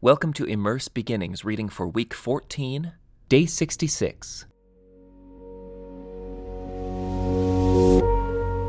[0.00, 2.92] Welcome to Immerse Beginnings reading for week 14,
[3.28, 4.46] day 66.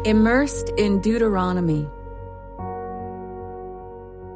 [0.05, 1.87] Immersed in Deuteronomy.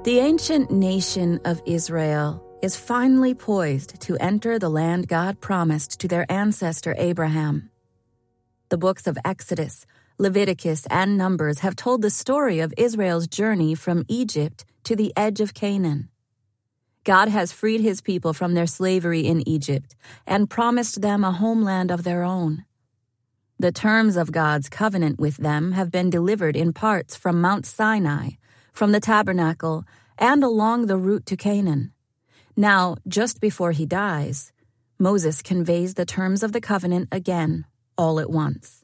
[0.03, 6.07] The ancient nation of Israel is finally poised to enter the land God promised to
[6.07, 7.71] their ancestor Abraham.
[8.69, 9.87] The books of Exodus,
[10.19, 15.41] Leviticus, and Numbers have told the story of Israel's journey from Egypt to the edge
[15.41, 16.09] of Canaan.
[17.03, 21.91] God has freed his people from their slavery in Egypt and promised them a homeland
[21.91, 22.65] of their own.
[23.59, 28.31] The terms of God's covenant with them have been delivered in parts from Mount Sinai,
[28.71, 29.83] from the tabernacle,
[30.17, 31.91] and along the route to Canaan.
[32.55, 34.51] Now, just before he dies,
[34.99, 37.65] Moses conveys the terms of the covenant again,
[37.97, 38.82] all at once.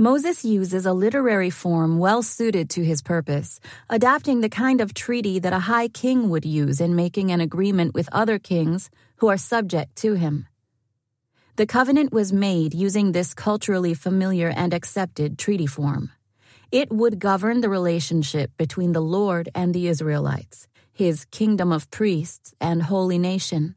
[0.00, 3.58] Moses uses a literary form well suited to his purpose,
[3.90, 7.94] adapting the kind of treaty that a high king would use in making an agreement
[7.94, 10.46] with other kings who are subject to him.
[11.56, 16.12] The covenant was made using this culturally familiar and accepted treaty form.
[16.70, 22.54] It would govern the relationship between the Lord and the Israelites, his kingdom of priests
[22.60, 23.74] and holy nation.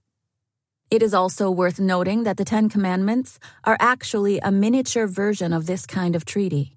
[0.92, 5.66] It is also worth noting that the Ten Commandments are actually a miniature version of
[5.66, 6.76] this kind of treaty.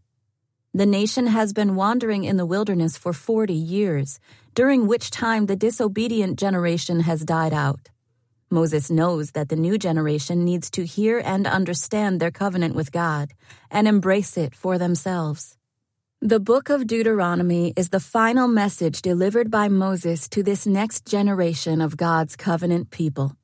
[0.72, 4.20] The nation has been wandering in the wilderness for 40 years,
[4.54, 7.88] during which time the disobedient generation has died out.
[8.52, 13.32] Moses knows that the new generation needs to hear and understand their covenant with God
[13.68, 15.56] and embrace it for themselves.
[16.20, 21.80] The book of Deuteronomy is the final message delivered by Moses to this next generation
[21.80, 23.36] of God's covenant people.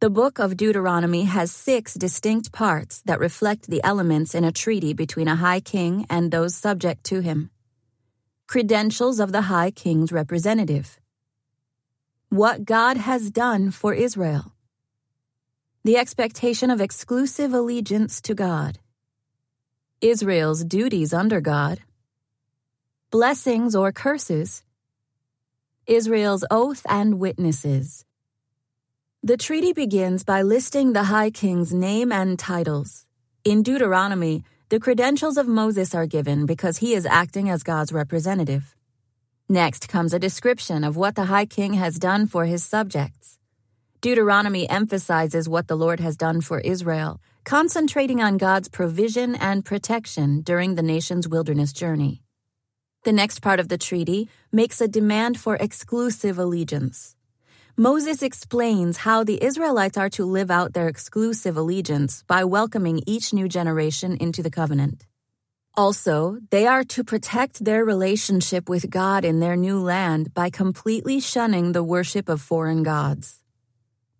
[0.00, 4.92] The book of Deuteronomy has six distinct parts that reflect the elements in a treaty
[4.92, 7.50] between a high king and those subject to him.
[8.46, 11.00] Credentials of the high king's representative.
[12.28, 14.52] What God has done for Israel.
[15.82, 18.78] The expectation of exclusive allegiance to God.
[20.00, 21.80] Israel's duties under God.
[23.10, 24.62] Blessings or curses.
[25.88, 28.04] Israel's oath and witnesses.
[29.24, 33.04] The treaty begins by listing the High King's name and titles.
[33.42, 38.76] In Deuteronomy, the credentials of Moses are given because he is acting as God's representative.
[39.48, 43.40] Next comes a description of what the High King has done for his subjects.
[44.00, 50.42] Deuteronomy emphasizes what the Lord has done for Israel, concentrating on God's provision and protection
[50.42, 52.22] during the nation's wilderness journey.
[53.02, 57.16] The next part of the treaty makes a demand for exclusive allegiance.
[57.80, 63.32] Moses explains how the Israelites are to live out their exclusive allegiance by welcoming each
[63.32, 65.06] new generation into the covenant.
[65.74, 71.20] Also, they are to protect their relationship with God in their new land by completely
[71.20, 73.40] shunning the worship of foreign gods.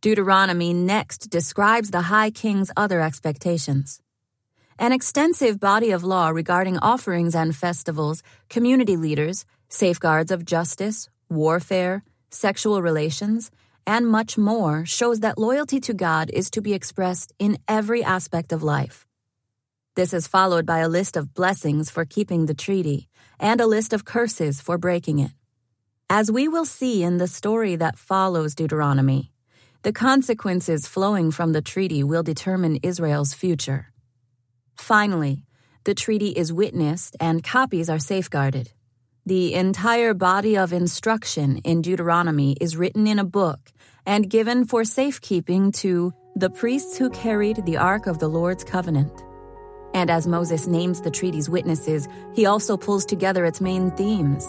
[0.02, 4.00] Deuteronomy next describes the High King's other expectations.
[4.78, 12.04] An extensive body of law regarding offerings and festivals, community leaders, safeguards of justice, warfare,
[12.30, 13.50] sexual relations,
[13.86, 18.52] and much more shows that loyalty to God is to be expressed in every aspect
[18.52, 19.06] of life.
[19.96, 23.08] This is followed by a list of blessings for keeping the treaty
[23.40, 25.32] and a list of curses for breaking it.
[26.10, 29.32] As we will see in the story that follows Deuteronomy,
[29.82, 33.92] the consequences flowing from the treaty will determine Israel's future.
[34.76, 35.44] Finally,
[35.84, 38.70] the treaty is witnessed and copies are safeguarded.
[39.28, 43.60] The entire body of instruction in Deuteronomy is written in a book
[44.06, 49.12] and given for safekeeping to the priests who carried the Ark of the Lord's covenant.
[49.92, 54.46] And as Moses names the treaty's witnesses, he also pulls together its main themes.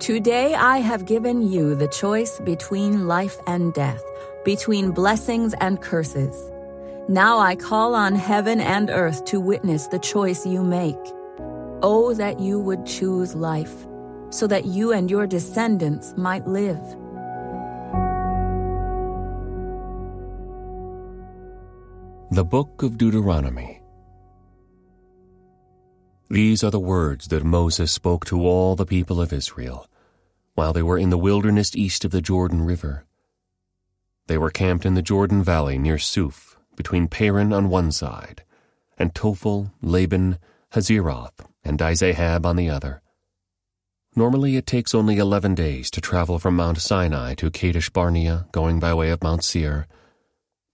[0.00, 4.02] Today I have given you the choice between life and death,
[4.44, 6.50] between blessings and curses.
[7.08, 11.13] Now I call on heaven and earth to witness the choice you make.
[11.86, 13.86] Oh, that you would choose life,
[14.30, 16.80] so that you and your descendants might live.
[22.30, 23.82] The Book of Deuteronomy.
[26.30, 29.86] These are the words that Moses spoke to all the people of Israel
[30.54, 33.04] while they were in the wilderness east of the Jordan River.
[34.26, 38.42] They were camped in the Jordan Valley near Suph, between Paran on one side,
[38.98, 40.38] and Tophel, Laban,
[40.72, 43.00] Hazeroth, and Dizahab on the other.
[44.16, 48.78] Normally it takes only eleven days to travel from Mount Sinai to Kadesh Barnea, going
[48.78, 49.86] by way of Mount Seir.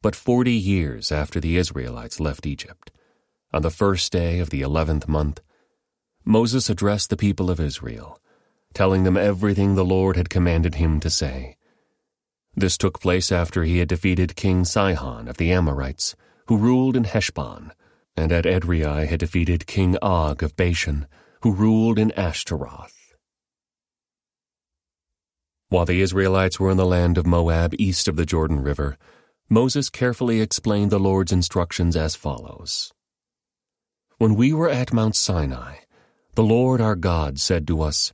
[0.03, 2.91] But forty years after the Israelites left Egypt,
[3.53, 5.41] on the first day of the eleventh month,
[6.25, 8.21] Moses addressed the people of Israel,
[8.75, 11.57] telling them everything the Lord had commanded him to say.
[12.55, 16.15] This took place after he had defeated King Sihon of the Amorites,
[16.47, 17.73] who ruled in Heshbon,
[18.21, 21.07] and at Edrei had defeated King Og of Bashan,
[21.43, 23.17] who ruled in Ashtaroth.
[25.71, 28.99] While the Israelites were in the land of Moab east of the Jordan River,
[29.49, 32.93] Moses carefully explained the Lord's instructions as follows.
[34.19, 35.77] When we were at Mount Sinai,
[36.35, 38.13] the Lord our God said to us,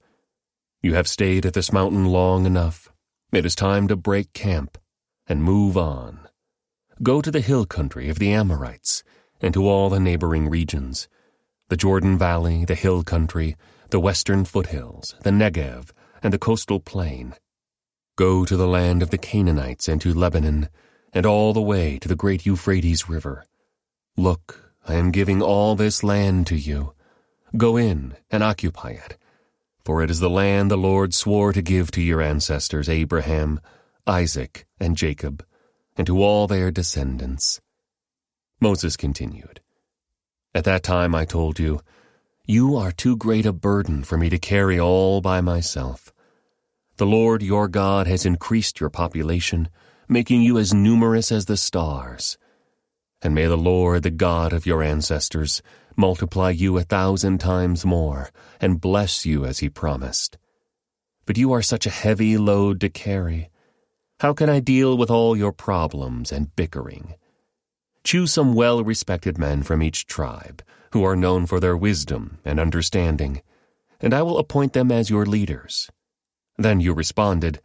[0.83, 2.93] You have stayed at this mountain long enough.
[3.33, 4.79] It is time to break camp
[5.27, 6.29] and move on.
[7.03, 9.03] Go to the hill country of the Amorites
[9.41, 11.09] and to all the neighboring regions
[11.69, 13.57] the Jordan Valley, the hill country,
[13.91, 15.91] the western foothills, the Negev,
[16.23, 17.35] and the coastal plain.
[18.17, 20.69] Go to the land of the Canaanites and to Lebanon,
[21.13, 23.45] and all the way to the great Euphrates River.
[24.17, 26.95] Look, I am giving all this land to you.
[27.57, 29.17] Go in and occupy it,
[29.85, 33.61] for it is the land the Lord swore to give to your ancestors Abraham,
[34.07, 35.45] Isaac, and Jacob,
[35.97, 37.61] and to all their descendants.
[38.61, 39.61] Moses continued.
[40.55, 41.81] At that time I told you,
[42.47, 46.13] You are too great a burden for me to carry all by myself.
[46.97, 49.69] The Lord your God has increased your population,
[50.09, 52.39] making you as numerous as the stars.
[53.21, 55.61] And may the Lord, the God of your ancestors,
[55.95, 60.39] multiply you a thousand times more, and bless you as he promised.
[61.27, 63.51] But you are such a heavy load to carry.
[64.21, 67.17] How can I deal with all your problems and bickering?
[68.07, 70.63] Choose some well respected men from each tribe,
[70.93, 73.43] who are known for their wisdom and understanding,
[73.99, 75.91] and I will appoint them as your leaders.
[76.57, 77.61] Then you responded,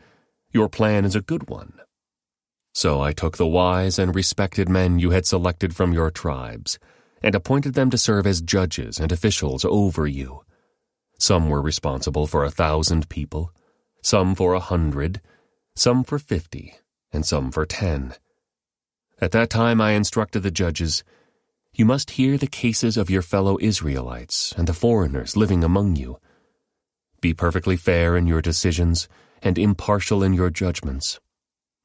[0.50, 1.74] Your plan is a good one.
[2.74, 6.80] So I took the wise and respected men you had selected from your tribes,
[7.22, 10.42] and appointed them to serve as judges and officials over you.
[11.20, 13.54] Some were responsible for a thousand people,
[14.02, 15.22] some for a hundred,
[15.76, 16.74] some for fifty,
[17.14, 18.16] and some for ten.
[19.22, 21.04] At that time I instructed the judges,
[21.76, 26.20] You must hear the cases of your fellow Israelites and the foreigners living among you.
[27.22, 29.08] Be perfectly fair in your decisions
[29.44, 31.20] and impartial in your judgments.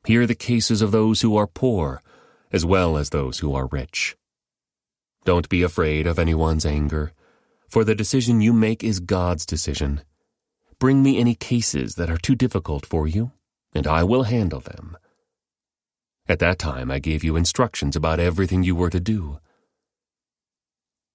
[0.06, 2.02] Hear the cases of those who are poor,
[2.52, 4.16] as well as those who are rich.
[5.26, 7.12] Don't be afraid of anyone's anger,
[7.68, 10.00] for the decision you make is God's decision.
[10.78, 13.32] Bring me any cases that are too difficult for you,
[13.74, 14.96] and I will handle them.
[16.28, 19.38] At that time I gave you instructions about everything you were to do.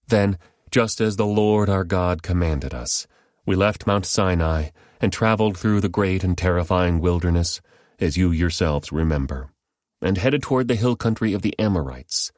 [0.07, 0.37] Then,
[0.71, 3.07] just as the Lord our God commanded us,
[3.45, 4.69] we left Mount Sinai
[5.01, 7.59] and traveled through the great and terrifying wilderness,
[7.99, 9.49] as you yourselves remember,
[10.01, 12.31] and headed toward the hill country of the Amorites.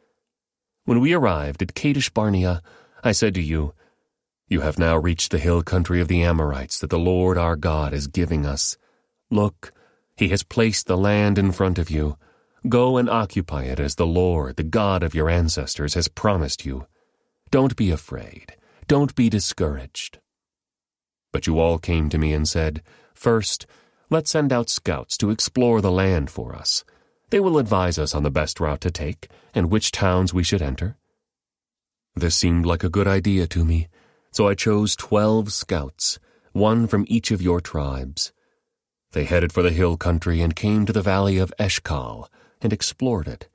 [0.85, 2.61] When we arrived at Kadesh Barnea,
[3.03, 3.73] I said to you,
[4.47, 7.93] You have now reached the hill country of the Amorites that the Lord our God
[7.93, 8.77] is giving us.
[9.29, 9.71] Look,
[10.17, 12.17] he has placed the land in front of you
[12.69, 16.87] Go and occupy it as the Lord, the God of your ancestors, has promised you.
[17.51, 18.55] Don't be afraid.
[18.87, 20.19] Don't be discouraged.
[21.33, 22.81] But you all came to me and said,
[23.13, 23.65] First,
[24.09, 26.85] let's send out scouts to explore the land for us.
[27.31, 30.61] They will advise us on the best route to take and which towns we should
[30.61, 30.95] enter.
[32.15, 33.89] This seemed like a good idea to me,
[34.31, 36.17] so I chose twelve scouts,
[36.53, 38.31] one from each of your tribes.
[39.11, 42.29] They headed for the hill country and came to the valley of Eshcol,
[42.63, 43.47] and explored it.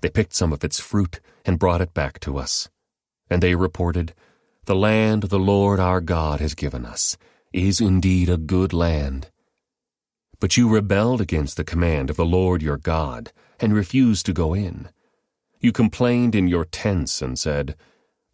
[0.00, 2.70] They picked some of its fruit and brought it back to us.
[3.28, 4.14] And they reported,
[4.64, 7.18] The land the Lord our God has given us
[7.52, 9.30] is indeed a good land.
[10.40, 14.54] But you rebelled against the command of the Lord your God and refused to go
[14.54, 14.88] in.
[15.60, 17.74] You complained in your tents and said,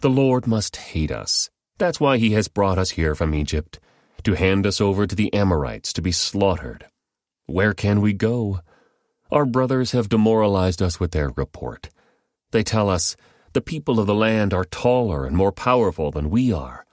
[0.01, 1.49] The Lord must hate us.
[1.79, 3.81] That's why he has brought us here from Egypt,
[4.25, 6.87] to hand us over to the Amorites to be slaughtered.
[7.47, 8.61] Where can we go?
[9.35, 11.91] Our brothers have demoralized us with their report.
[12.53, 13.17] They tell us
[13.53, 16.87] the people of the land are taller and more powerful than we are,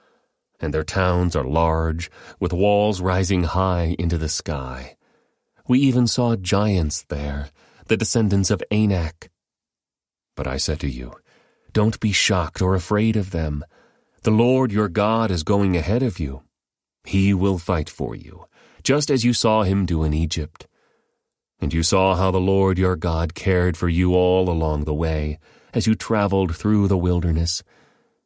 [0.60, 4.98] and their towns are large, with walls rising high into the sky.
[5.68, 7.50] We even saw giants there,
[7.86, 9.30] the descendants of Anak.
[10.36, 11.14] But I said to you,
[11.74, 13.64] Don't be shocked or afraid of them.
[14.24, 16.42] The Lord your God is going ahead of you.
[17.04, 18.46] He will fight for you,
[18.82, 20.66] just as you saw him do in Egypt.
[21.62, 25.40] And you saw how the Lord your God cared for you all along the way,
[25.74, 27.64] as you traveled through the wilderness,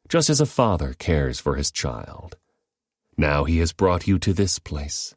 [0.08, 2.38] just as a father cares for his child.
[3.18, 5.16] Now he has brought you to this place.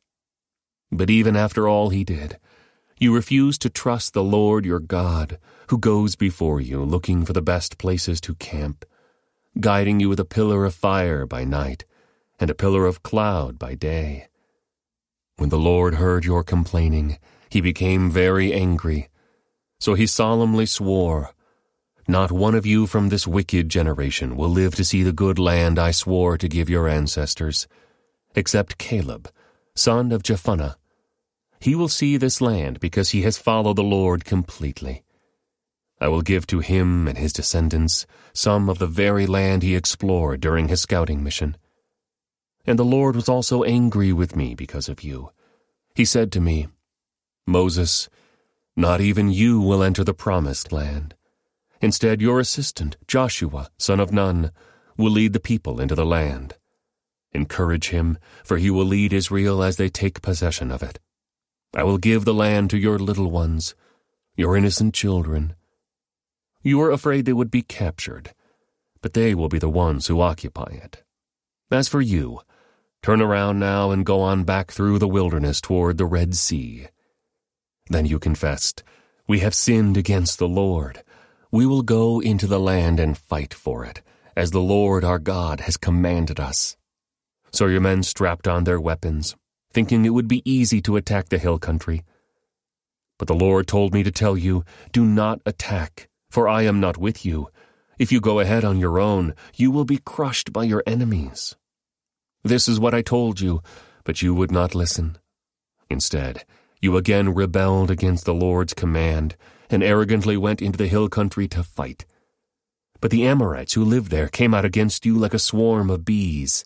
[0.90, 2.38] But even after all he did,
[2.98, 7.42] you refused to trust the Lord your God, who goes before you looking for the
[7.42, 8.84] best places to camp,
[9.60, 11.84] guiding you with a pillar of fire by night
[12.40, 14.26] and a pillar of cloud by day.
[15.36, 17.18] When the Lord heard your complaining,
[17.50, 19.08] he became very angry.
[19.80, 21.30] So he solemnly swore,
[22.06, 25.78] Not one of you from this wicked generation will live to see the good land
[25.78, 27.68] I swore to give your ancestors,
[28.34, 29.30] except Caleb,
[29.74, 30.74] son of Jephunneh.
[31.60, 35.04] He will see this land because he has followed the Lord completely.
[36.00, 40.40] I will give to him and his descendants some of the very land he explored
[40.40, 41.56] during his scouting mission.
[42.64, 45.30] And the Lord was also angry with me because of you.
[45.94, 46.68] He said to me,
[47.48, 48.10] Moses,
[48.76, 51.14] not even you will enter the promised land.
[51.80, 54.52] Instead, your assistant, Joshua, son of Nun,
[54.98, 56.56] will lead the people into the land.
[57.32, 60.98] Encourage him, for he will lead Israel as they take possession of it.
[61.74, 63.74] I will give the land to your little ones,
[64.36, 65.54] your innocent children.
[66.62, 68.34] You were afraid they would be captured,
[69.00, 71.02] but they will be the ones who occupy it.
[71.70, 72.40] As for you,
[73.02, 76.88] turn around now and go on back through the wilderness toward the Red Sea.
[77.88, 78.82] Then you confessed,
[79.26, 81.02] We have sinned against the Lord.
[81.50, 84.02] We will go into the land and fight for it,
[84.36, 86.76] as the Lord our God has commanded us.
[87.50, 89.34] So your men strapped on their weapons,
[89.72, 92.04] thinking it would be easy to attack the hill country.
[93.18, 96.98] But the Lord told me to tell you, Do not attack, for I am not
[96.98, 97.48] with you.
[97.98, 101.56] If you go ahead on your own, you will be crushed by your enemies.
[102.44, 103.62] This is what I told you,
[104.04, 105.18] but you would not listen.
[105.90, 106.44] Instead,
[106.80, 109.36] you again rebelled against the Lord's command
[109.70, 112.06] and arrogantly went into the hill country to fight.
[113.00, 116.64] But the Amorites who lived there came out against you like a swarm of bees.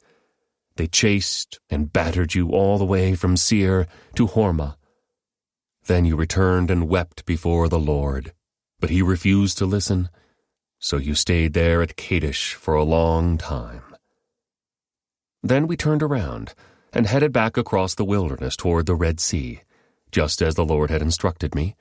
[0.77, 4.77] They chased and battered you all the way from Seir to Hormah.
[5.87, 8.33] Then you returned and wept before the Lord,
[8.81, 10.09] but he refused to listen,
[10.79, 13.83] so you stayed there at Kadesh for a long time.
[15.43, 16.55] Then we turned around
[16.93, 19.63] and headed back across the wilderness toward the Red Sea
[20.13, 21.75] just as the Lord had instructed me,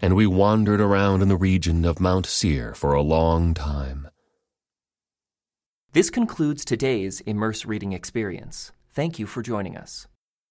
[0.00, 4.08] and we wandered around in the region of Mount Seir for a long time.
[5.92, 8.72] This concludes today's Immerse Reading Experience.
[8.92, 10.06] Thank you for joining us.